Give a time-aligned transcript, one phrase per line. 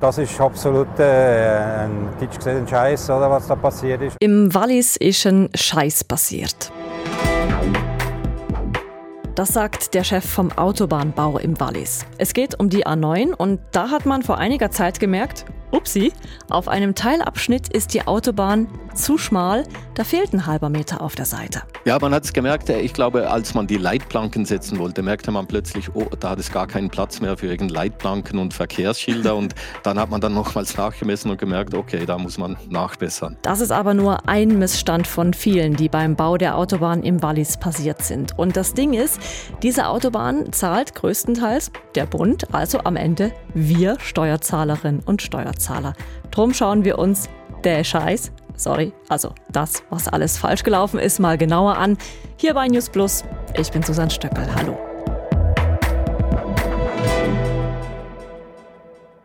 [0.00, 4.16] Das ist absolut äh, ein, gesehen, ein Scheiß, oder was da passiert ist.
[4.20, 6.70] Im Wallis ist ein Scheiß passiert.
[9.38, 12.04] Das sagt der Chef vom Autobahnbau im Wallis.
[12.18, 16.12] Es geht um die A9 und da hat man vor einiger Zeit gemerkt, upsi,
[16.50, 19.64] auf einem Teilabschnitt ist die Autobahn zu schmal,
[19.94, 21.62] da fehlt ein halber Meter auf der Seite.
[21.84, 25.30] Ja, man hat es gemerkt, äh, ich glaube, als man die Leitplanken setzen wollte, merkte
[25.30, 29.36] man plötzlich, oh, da hat es gar keinen Platz mehr für irgendeine Leitplanken und Verkehrsschilder
[29.36, 33.36] und dann hat man dann nochmals nachgemessen und gemerkt, okay, da muss man nachbessern.
[33.42, 37.56] Das ist aber nur ein Missstand von vielen, die beim Bau der Autobahn im Wallis
[37.56, 38.38] passiert sind.
[38.38, 39.20] Und das Ding ist,
[39.62, 45.94] diese Autobahn zahlt größtenteils der Bund, also am Ende wir Steuerzahlerinnen und Steuerzahler.
[46.30, 47.28] Drum schauen wir uns
[47.64, 51.96] der Scheiß sorry, also das, was alles falsch gelaufen ist, mal genauer an.
[52.36, 53.24] Hier bei News Plus.
[53.56, 54.46] Ich bin Susanne Stöckel.
[54.54, 54.78] Hallo.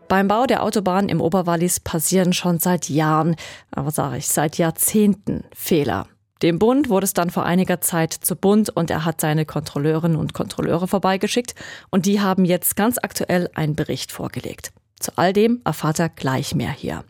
[0.08, 3.36] Beim Bau der Autobahn im Oberwallis passieren schon seit Jahren,
[3.72, 6.06] aber sage ich seit Jahrzehnten Fehler.
[6.44, 10.18] Dem Bund wurde es dann vor einiger Zeit zu bunt und er hat seine Kontrolleurinnen
[10.18, 11.54] und Kontrolleure vorbeigeschickt
[11.88, 14.70] und die haben jetzt ganz aktuell einen Bericht vorgelegt.
[15.00, 17.02] Zu all dem erfahrt er gleich mehr hier.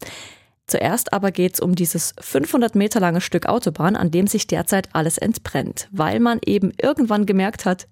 [0.69, 4.91] Zuerst aber geht es um dieses 500 Meter lange Stück Autobahn, an dem sich derzeit
[4.93, 7.89] alles entbrennt, weil man eben irgendwann gemerkt hat,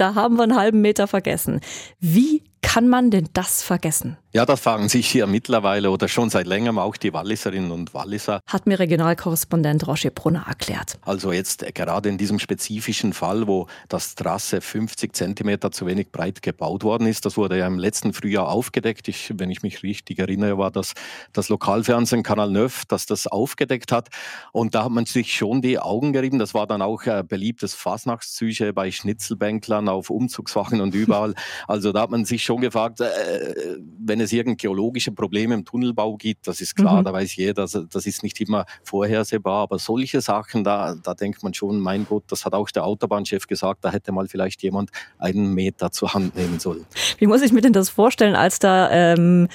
[0.00, 1.60] da haben wir einen halben Meter vergessen.
[2.00, 4.16] Wie kann man denn das vergessen?
[4.32, 8.42] Ja, das fragen sich hier mittlerweile oder schon seit längerem auch die Walliserinnen und Walliser.
[8.46, 10.96] Hat mir Regionalkorrespondent Roger Brunner erklärt.
[11.02, 16.12] Also jetzt äh, gerade in diesem spezifischen Fall, wo das Trasse 50 Zentimeter zu wenig
[16.12, 19.08] breit gebaut worden ist, das wurde ja im letzten Frühjahr aufgedeckt.
[19.08, 20.92] Ich, wenn ich mich richtig erinnere, war das
[21.32, 24.10] das Lokalfernsehen Kanal 9, das das aufgedeckt hat.
[24.52, 26.38] Und da hat man sich schon die Augen gerieben.
[26.38, 31.34] Das war dann auch ein beliebtes Fasnachtszüge bei Schnitzelbänklern auf Umzugswachen und überall.
[31.66, 36.16] Also da hat man sich schon gefragt, äh, wenn es irgendein geologische Problem im Tunnelbau
[36.16, 37.04] gibt, das ist klar, mhm.
[37.04, 41.42] da weiß jeder, das, das ist nicht immer vorhersehbar, aber solche Sachen, da, da denkt
[41.42, 44.90] man schon, mein Gott, das hat auch der Autobahnchef gesagt, da hätte mal vielleicht jemand
[45.18, 46.86] einen Meter zur Hand nehmen sollen.
[47.18, 49.48] Wie muss ich mir denn das vorstellen, als da ähm,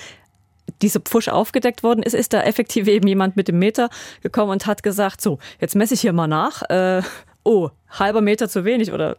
[0.81, 3.89] diese Pfusch aufgedeckt worden ist, ist da effektiv eben jemand mit dem Meter
[4.21, 6.63] gekommen und hat gesagt, so, jetzt messe ich hier mal nach.
[6.69, 7.01] Äh,
[7.43, 9.17] oh, halber Meter zu wenig oder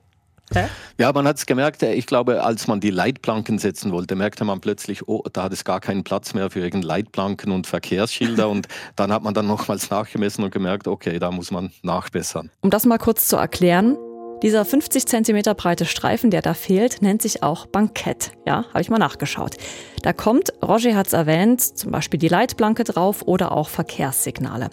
[0.52, 0.68] Hä?
[0.98, 4.44] Ja, man hat es gemerkt, äh, ich glaube, als man die Leitplanken setzen wollte, merkte
[4.44, 8.48] man plötzlich, oh, da hat es gar keinen Platz mehr für irgendeine Leitplanken und Verkehrsschilder
[8.50, 12.50] und dann hat man dann nochmals nachgemessen und gemerkt, okay, da muss man nachbessern.
[12.60, 13.96] Um das mal kurz zu erklären,
[14.42, 18.32] dieser 50 Zentimeter breite Streifen, der da fehlt, nennt sich auch Bankett.
[18.46, 19.56] Ja, habe ich mal nachgeschaut.
[20.02, 24.68] Da kommt, Roger hat es erwähnt, zum Beispiel die Leitplanke drauf oder auch Verkehrssignale.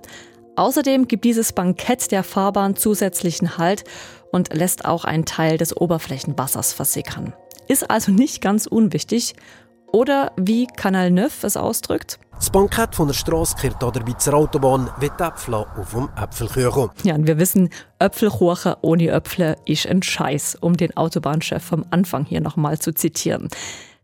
[0.56, 3.84] Außerdem gibt dieses Bankett der Fahrbahn zusätzlichen Halt
[4.32, 7.34] und lässt auch einen Teil des Oberflächenwassers versickern.
[7.68, 9.36] Ist also nicht ganz unwichtig.
[9.92, 14.90] Oder wie Kanal 9 es ausdrückt, das Bankett von der Straße kehrt dabei zur Autobahn
[15.00, 16.90] wie die Äpfel auf dem Äpfelkuchen.
[17.04, 22.26] Ja, und wir wissen, Äpfelkuchen ohne Äpfel ist ein Scheiß, um den Autobahnchef vom Anfang
[22.26, 23.50] hier nochmal zu zitieren.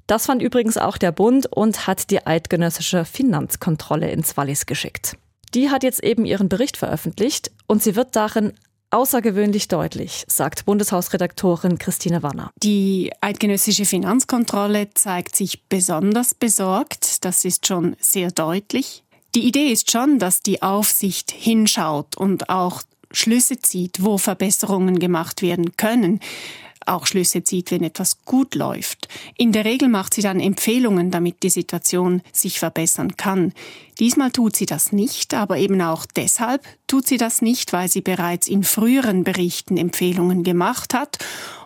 [0.08, 5.18] Das fand übrigens auch der Bund und hat die eidgenössische Finanzkontrolle ins Wallis geschickt.
[5.54, 8.54] Die hat jetzt eben ihren Bericht veröffentlicht und sie wird darin
[8.92, 12.52] außergewöhnlich deutlich, sagt Bundeshausredaktorin Christine Wanner.
[12.62, 17.24] Die eidgenössische Finanzkontrolle zeigt sich besonders besorgt.
[17.26, 19.04] Das ist schon sehr deutlich.
[19.36, 22.82] Die Idee ist schon, dass die Aufsicht hinschaut und auch
[23.12, 26.20] Schlüsse zieht, wo Verbesserungen gemacht werden können
[26.90, 29.08] auch Schlüsse zieht, wenn etwas gut läuft.
[29.38, 33.54] In der Regel macht sie dann Empfehlungen, damit die Situation sich verbessern kann.
[34.00, 38.02] Diesmal tut sie das nicht, aber eben auch deshalb tut sie das nicht, weil sie
[38.02, 41.18] bereits in früheren Berichten Empfehlungen gemacht hat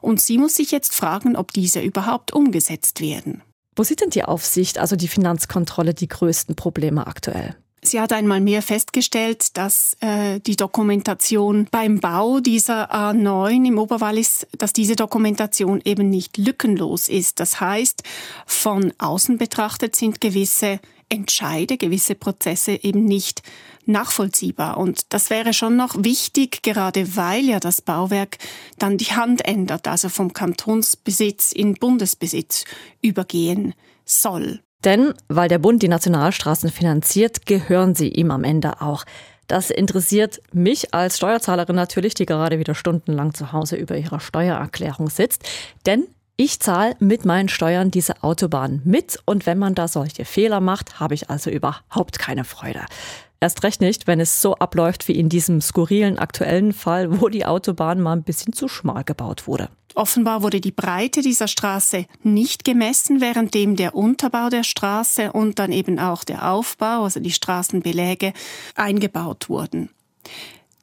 [0.02, 3.42] und sie muss sich jetzt fragen, ob diese überhaupt umgesetzt werden.
[3.76, 7.56] Wo sieht denn die Aufsicht, also die Finanzkontrolle, die größten Probleme aktuell?
[7.86, 14.48] Sie hat einmal mehr festgestellt, dass äh, die Dokumentation beim Bau dieser A9 im Oberwallis,
[14.58, 17.40] dass diese Dokumentation eben nicht lückenlos ist.
[17.40, 18.04] Das heißt,
[18.46, 20.80] von außen betrachtet sind gewisse
[21.10, 23.44] Entscheide, gewisse Prozesse eben nicht
[23.86, 24.78] nachvollziehbar.
[24.78, 28.38] Und das wäre schon noch wichtig, gerade weil ja das Bauwerk
[28.80, 32.64] dann die Hand ändert, also vom Kantonsbesitz in Bundesbesitz
[33.02, 33.74] übergehen
[34.06, 34.62] soll.
[34.84, 39.06] Denn weil der Bund die Nationalstraßen finanziert, gehören sie ihm am Ende auch.
[39.48, 45.10] Das interessiert mich als Steuerzahlerin natürlich, die gerade wieder stundenlang zu Hause über ihrer Steuererklärung
[45.10, 45.44] sitzt.
[45.86, 50.62] Denn Ich zahle mit meinen Steuern diese Autobahn mit und wenn man da solche Fehler
[50.62, 52.82] macht, habe ich also überhaupt keine Freude.
[53.44, 57.46] Erst recht nicht, wenn es so abläuft wie in diesem skurrilen aktuellen Fall, wo die
[57.46, 59.68] Autobahn mal ein bisschen zu schmal gebaut wurde.
[59.96, 65.74] Offenbar wurde die Breite dieser Straße nicht gemessen, währenddem der Unterbau der Straße und dann
[65.74, 68.32] eben auch der Aufbau, also die Straßenbeläge,
[68.76, 69.90] eingebaut wurden.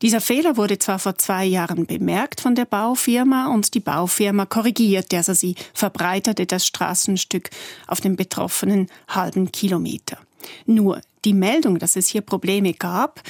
[0.02, 5.16] Dieser Fehler wurde zwar vor zwei Jahren bemerkt von der Baufirma und die Baufirma korrigierte,
[5.16, 7.48] also sie verbreiterte das Straßenstück
[7.86, 10.18] auf den betroffenen halben Kilometer.
[10.66, 13.22] Nur die Meldung, dass es hier Probleme gab,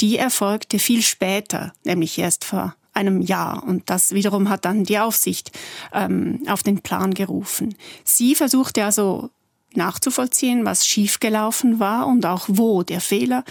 [0.00, 3.62] die erfolgte viel später, nämlich erst vor einem Jahr.
[3.62, 5.52] Und das wiederum hat dann die Aufsicht
[5.92, 7.74] ähm, auf den Plan gerufen.
[8.04, 9.30] Sie versuchte also
[9.74, 13.44] nachzuvollziehen, was schiefgelaufen war und auch wo der Fehler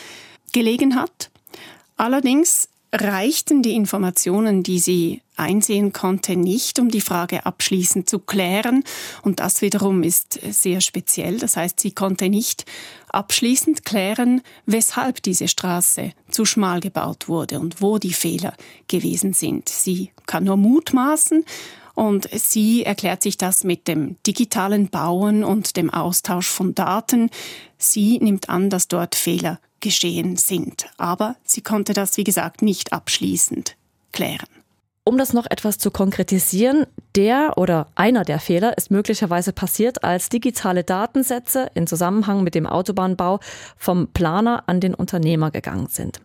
[0.52, 1.30] gelegen hat.
[1.98, 2.68] Allerdings
[3.02, 8.84] reichten die Informationen, die sie einsehen konnte, nicht, um die Frage abschließend zu klären.
[9.22, 11.38] Und das wiederum ist sehr speziell.
[11.38, 12.66] Das heißt, sie konnte nicht
[13.10, 18.54] abschließend klären, weshalb diese Straße zu schmal gebaut wurde und wo die Fehler
[18.88, 19.70] gewesen sind.
[19.70, 21.44] Sie kann nur mutmaßen
[21.96, 27.30] und sie erklärt sich das mit dem digitalen Bauen und dem Austausch von Daten.
[27.78, 30.88] Sie nimmt an, dass dort Fehler geschehen sind.
[30.98, 33.76] Aber sie konnte das, wie gesagt, nicht abschließend
[34.12, 34.48] klären.
[35.08, 40.30] Um das noch etwas zu konkretisieren, der oder einer der Fehler ist möglicherweise passiert, als
[40.30, 43.40] digitale Datensätze in Zusammenhang mit dem Autobahnbau
[43.78, 46.22] vom Planer an den Unternehmer gegangen sind.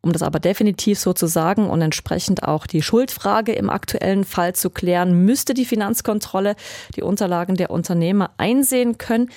[0.00, 4.54] Um das aber definitiv so zu sagen und entsprechend auch die Schuldfrage im aktuellen Fall
[4.54, 6.54] zu klären, müsste die Finanzkontrolle
[6.94, 9.28] die Unterlagen der Unternehmer einsehen können.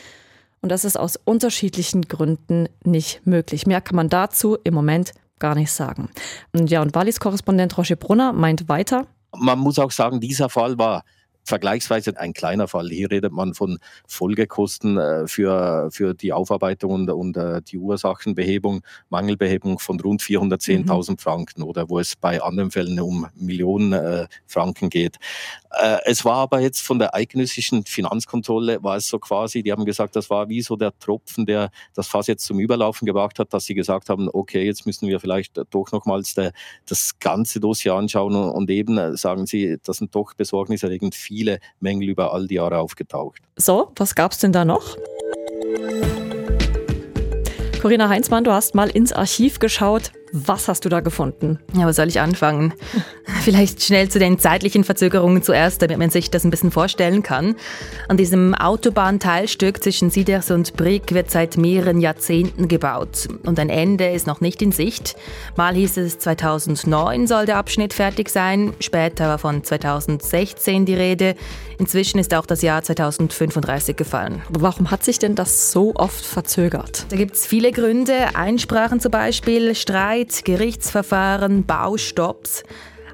[0.64, 3.68] Und das ist aus unterschiedlichen Gründen nicht möglich.
[3.68, 6.10] Mehr kann man dazu im Moment gar nicht sagen.
[6.54, 9.06] Und ja, und Wallis Korrespondent Roger Brunner meint weiter.
[9.36, 11.04] Man muss auch sagen, dieser Fall war
[11.44, 12.90] vergleichsweise ein kleiner Fall.
[12.90, 18.82] Hier redet man von Folgekosten äh, für, für die Aufarbeitung und, und äh, die Ursachenbehebung,
[19.10, 21.18] Mangelbehebung von rund 410.000 mhm.
[21.18, 25.18] Franken oder wo es bei anderen Fällen um Millionen äh, Franken geht.
[25.72, 29.86] Äh, es war aber jetzt von der eidgenössischen Finanzkontrolle, war es so quasi, die haben
[29.86, 33.54] gesagt, das war wie so der Tropfen, der das Fass jetzt zum Überlaufen gebracht hat,
[33.54, 36.36] dass sie gesagt haben, okay, jetzt müssen wir vielleicht doch nochmals
[36.86, 41.33] das ganze Dossier anschauen und, und eben äh, sagen sie, das sind doch besorgniserregend viele
[41.34, 43.42] viele Mängel über all die Jahre aufgetaucht.
[43.56, 44.98] So, was gab es denn da noch?
[47.82, 50.12] Corinna Heinzmann, du hast mal ins Archiv geschaut.
[50.36, 51.60] Was hast du da gefunden?
[51.74, 52.74] Ja, wo soll ich anfangen?
[53.44, 57.56] Vielleicht schnell zu den zeitlichen Verzögerungen zuerst, damit man sich das ein bisschen vorstellen kann.
[58.08, 64.10] An diesem Autobahnteilstück zwischen Sieders und Brig wird seit mehreren Jahrzehnten gebaut und ein Ende
[64.10, 65.16] ist noch nicht in Sicht.
[65.56, 71.36] Mal hieß es 2009 soll der Abschnitt fertig sein, später war von 2016 die Rede.
[71.78, 74.42] Inzwischen ist auch das Jahr 2035 gefallen.
[74.50, 77.06] Warum hat sich denn das so oft verzögert?
[77.10, 82.64] Da gibt es viele Gründe, Einsprachen zum Beispiel, Streit Streit, Gerichtsverfahren, Baustopps.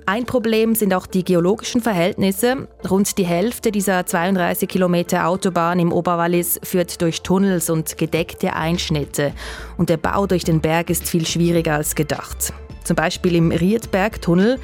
[0.05, 2.67] Ein Problem sind auch die geologischen Verhältnisse.
[2.89, 9.33] Rund die Hälfte dieser 32 Kilometer Autobahn im Oberwallis führt durch Tunnels und gedeckte Einschnitte.
[9.77, 12.53] Und der Bau durch den Berg ist viel schwieriger als gedacht.
[12.83, 14.59] Zum Beispiel im Riedbergtunnel.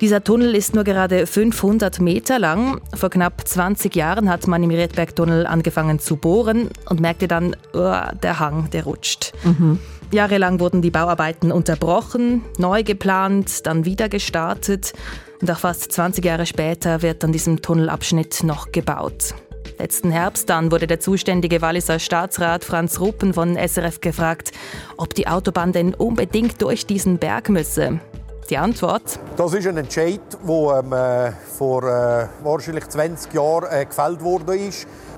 [0.00, 2.80] Dieser Tunnel ist nur gerade 500 Meter lang.
[2.94, 7.94] Vor knapp 20 Jahren hat man im Riedbergtunnel angefangen zu bohren und merkte dann, oh,
[8.22, 9.32] der Hang, der rutscht.
[9.44, 9.78] Mhm.
[10.12, 14.92] Jahrelang wurden die Bauarbeiten unterbrochen, neu geplant, dann wieder gestartet
[15.40, 19.34] und auch fast 20 Jahre später wird an diesem Tunnelabschnitt noch gebaut.
[19.78, 24.52] Letzten Herbst dann wurde der zuständige Walliser Staatsrat Franz Ruppen von SRF gefragt,
[24.96, 28.00] ob die Autobahn denn unbedingt durch diesen Berg müsse.
[28.48, 29.18] Die Antwort?
[29.36, 34.70] Das ist ein Entscheid, der ähm, äh, vor äh, wahrscheinlich 20 Jahren äh, gefällt wurde.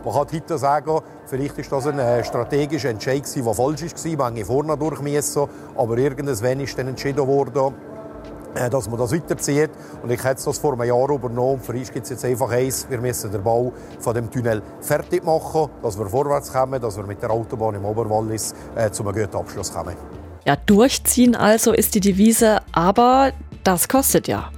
[0.05, 4.17] Man kann heute sagen, vielleicht ist das ein äh, strategischer Entscheid, der falsch war.
[4.17, 7.75] Man hätte vorne durchmessen aber irgendwann ist dann entschieden worden,
[8.55, 9.71] äh, dass man das weiterzieht.
[10.03, 11.61] Und ich hätte das vor einem Jahr übernommen.
[11.61, 15.25] Für uns gibt es jetzt einfach eins, wir müssen den Bau von dem Tunnel fertig
[15.25, 19.15] machen, dass wir vorwärts kommen, dass wir mit der Autobahn im Oberwallis äh, zu einem
[19.15, 19.95] guten Abschluss kommen.
[20.45, 23.33] Ja, durchziehen also ist die Devise, aber
[23.65, 24.51] das kostet ja.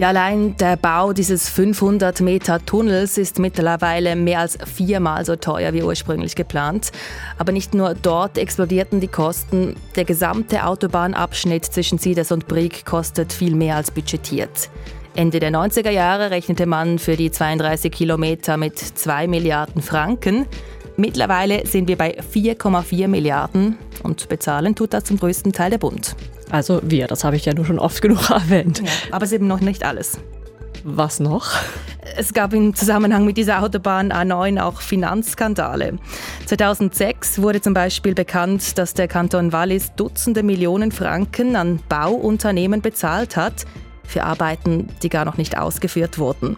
[0.00, 5.74] Ja, allein der Bau dieses 500 Meter Tunnels ist mittlerweile mehr als viermal so teuer
[5.74, 6.90] wie ursprünglich geplant.
[7.36, 9.76] Aber nicht nur dort explodierten die Kosten.
[9.96, 14.70] Der gesamte Autobahnabschnitt zwischen Sieders und Brig kostet viel mehr als budgetiert.
[15.16, 20.46] Ende der 90er Jahre rechnete man für die 32 Kilometer mit 2 Milliarden Franken.
[20.96, 26.16] Mittlerweile sind wir bei 4,4 Milliarden und bezahlen tut das zum größten Teil der Bund.
[26.50, 28.80] Also wir, das habe ich ja nur schon oft genug erwähnt.
[28.80, 30.18] Ja, aber es ist eben noch nicht alles.
[30.82, 31.52] Was noch?
[32.16, 35.98] Es gab im Zusammenhang mit dieser Autobahn A9 auch Finanzskandale.
[36.46, 43.36] 2006 wurde zum Beispiel bekannt, dass der Kanton Wallis Dutzende Millionen Franken an Bauunternehmen bezahlt
[43.36, 43.66] hat
[44.04, 46.56] für Arbeiten, die gar noch nicht ausgeführt wurden.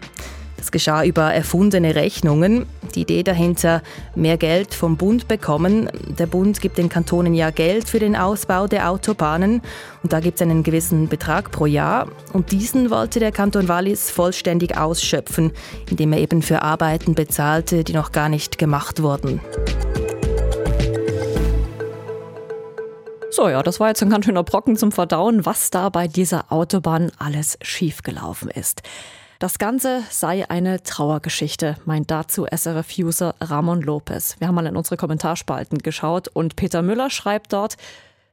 [0.63, 2.67] Das geschah über erfundene Rechnungen.
[2.95, 3.81] Die Idee dahinter,
[4.15, 5.89] mehr Geld vom Bund bekommen.
[6.17, 9.61] Der Bund gibt den Kantonen ja Geld für den Ausbau der Autobahnen
[10.03, 12.07] und da gibt es einen gewissen Betrag pro Jahr.
[12.31, 15.51] Und diesen wollte der Kanton Wallis vollständig ausschöpfen,
[15.89, 19.41] indem er eben für Arbeiten bezahlte, die noch gar nicht gemacht wurden.
[23.31, 26.53] So, ja, das war jetzt ein ganz schöner Brocken zum Verdauen, was da bei dieser
[26.53, 28.81] Autobahn alles schiefgelaufen ist.
[29.43, 34.37] Das Ganze sei eine Trauergeschichte, meint dazu SRF-User Ramon Lopez.
[34.39, 37.75] Wir haben mal in unsere Kommentarspalten geschaut und Peter Müller schreibt dort,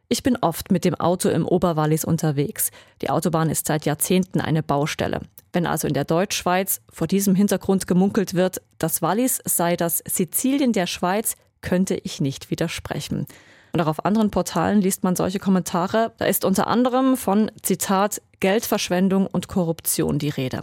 [0.08, 2.70] ich bin oft mit dem Auto im Oberwallis unterwegs.
[3.02, 5.22] Die Autobahn ist seit Jahrzehnten eine Baustelle.
[5.52, 10.72] Wenn also in der Deutschschweiz vor diesem Hintergrund gemunkelt wird, das Wallis sei das Sizilien
[10.72, 13.26] der Schweiz, könnte ich nicht widersprechen.
[13.72, 16.12] Und auch auf anderen Portalen liest man solche Kommentare.
[16.18, 20.62] Da ist unter anderem von Zitat Geldverschwendung und Korruption die Rede.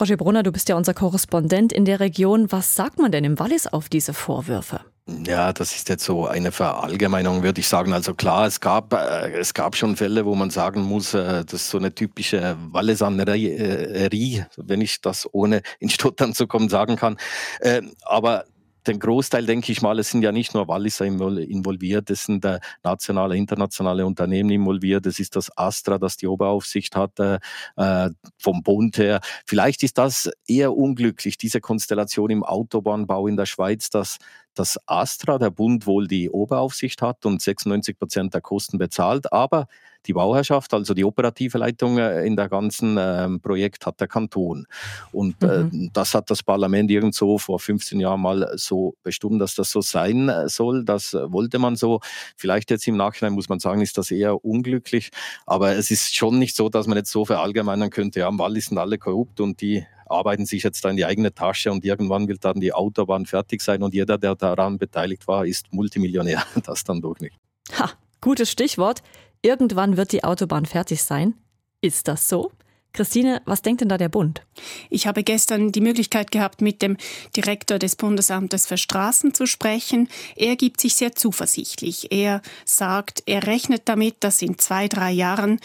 [0.00, 2.52] Roger Brunner, du bist ja unser Korrespondent in der Region.
[2.52, 4.80] Was sagt man denn im Wallis auf diese Vorwürfe?
[5.26, 7.94] Ja, das ist jetzt so eine Verallgemeinung, würde ich sagen.
[7.94, 11.62] Also klar, es gab, äh, es gab schon Fälle, wo man sagen muss, äh, das
[11.62, 17.16] ist so eine typische Wallisanerie, wenn ich das ohne in Stottern zu kommen sagen kann.
[17.60, 18.44] Äh, aber
[18.88, 22.58] den Großteil, denke ich mal, es sind ja nicht nur Walliser involviert, es sind äh,
[22.82, 27.38] nationale, internationale Unternehmen involviert, es ist das Astra, das die Oberaufsicht hat äh,
[27.76, 29.20] äh, vom Bund her.
[29.46, 34.18] Vielleicht ist das eher unglücklich, diese Konstellation im Autobahnbau in der Schweiz, dass
[34.58, 39.68] das Astra, der Bund, wohl die Oberaufsicht hat und 96 Prozent der Kosten bezahlt, aber
[40.06, 44.66] die Bauherrschaft, also die operative Leitung äh, in der ganzen äh, Projekt hat der Kanton.
[45.12, 45.90] Und äh, mhm.
[45.92, 50.28] das hat das Parlament irgendwo vor 15 Jahren mal so bestimmt, dass das so sein
[50.28, 50.84] äh, soll.
[50.84, 52.00] Das wollte man so.
[52.36, 55.10] Vielleicht jetzt im Nachhinein muss man sagen, ist das eher unglücklich.
[55.46, 58.66] Aber es ist schon nicht so, dass man jetzt so verallgemeinern könnte, ja, am Wallis
[58.66, 62.28] sind alle korrupt und die arbeiten sich jetzt da in die eigene Tasche und irgendwann
[62.28, 66.42] wird dann die Autobahn fertig sein und jeder, der daran beteiligt war, ist Multimillionär.
[66.64, 67.34] Das dann doch nicht.
[67.78, 69.02] Ha, gutes Stichwort.
[69.42, 71.34] Irgendwann wird die Autobahn fertig sein.
[71.80, 72.50] Ist das so?
[72.92, 74.42] Christine, was denkt denn da der Bund?
[74.90, 76.96] Ich habe gestern die Möglichkeit gehabt, mit dem
[77.36, 80.08] Direktor des Bundesamtes für Straßen zu sprechen.
[80.36, 82.10] Er gibt sich sehr zuversichtlich.
[82.10, 85.60] Er sagt, er rechnet damit, dass in zwei, drei Jahren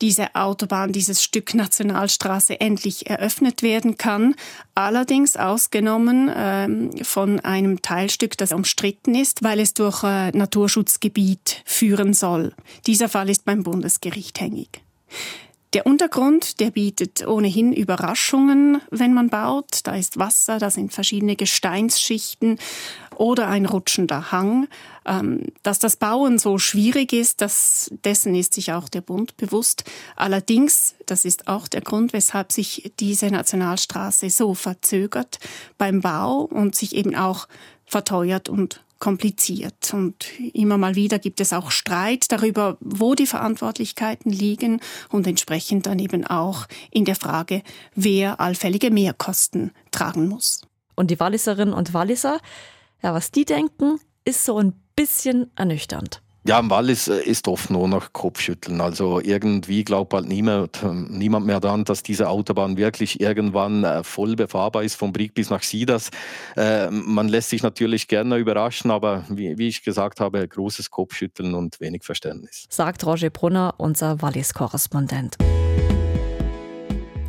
[0.00, 4.34] diese Autobahn, dieses Stück Nationalstraße endlich eröffnet werden kann.
[4.74, 12.14] Allerdings ausgenommen ähm, von einem Teilstück, das umstritten ist, weil es durch äh, Naturschutzgebiet führen
[12.14, 12.54] soll.
[12.86, 14.68] Dieser Fall ist beim Bundesgericht hängig.
[15.74, 19.80] Der Untergrund, der bietet ohnehin Überraschungen, wenn man baut.
[19.84, 22.58] Da ist Wasser, da sind verschiedene Gesteinsschichten
[23.16, 24.66] oder ein rutschender Hang.
[25.04, 29.84] Ähm, dass das Bauen so schwierig ist, das, dessen ist sich auch der Bund bewusst.
[30.16, 35.38] Allerdings, das ist auch der Grund, weshalb sich diese Nationalstraße so verzögert
[35.76, 37.46] beim Bau und sich eben auch
[37.84, 39.92] verteuert und kompliziert.
[39.92, 45.86] Und immer mal wieder gibt es auch Streit darüber, wo die Verantwortlichkeiten liegen und entsprechend
[45.86, 47.62] dann eben auch in der Frage,
[47.94, 50.62] wer allfällige Mehrkosten tragen muss.
[50.94, 52.40] Und die Walliserinnen und Walliser,
[53.02, 56.22] ja, was die denken, ist so ein bisschen ernüchternd.
[56.46, 58.80] Ja, im Wallis ist, ist oft nur noch Kopfschütteln.
[58.80, 64.36] Also irgendwie glaubt halt niemand, niemand mehr daran, dass diese Autobahn wirklich irgendwann äh, voll
[64.36, 66.10] befahrbar ist, von Brieg bis nach Sidas.
[66.56, 71.54] Äh, man lässt sich natürlich gerne überraschen, aber wie, wie ich gesagt habe, großes Kopfschütteln
[71.54, 72.66] und wenig Verständnis.
[72.70, 75.36] Sagt Roger Brunner, unser Wallis-Korrespondent.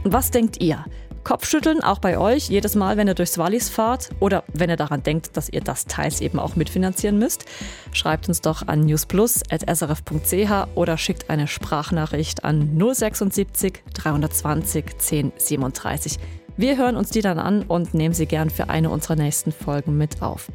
[0.03, 0.85] Was denkt ihr?
[1.29, 5.03] Kopfschütteln auch bei euch jedes Mal, wenn ihr durchs Wallis fahrt oder wenn ihr daran
[5.03, 7.45] denkt, dass ihr das teils eben auch mitfinanzieren müsst.
[7.91, 16.17] Schreibt uns doch an newsplus.srf.ch oder schickt eine Sprachnachricht an 076 320 1037.
[16.57, 19.99] Wir hören uns die dann an und nehmen sie gern für eine unserer nächsten Folgen
[19.99, 20.51] mit auf.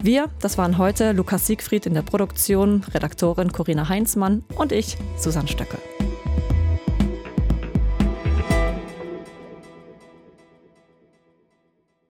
[0.00, 5.48] Wir, das waren heute Lukas Siegfried in der Produktion, Redaktorin Corinna Heinzmann und ich, Susanne
[5.48, 5.78] Stöckel.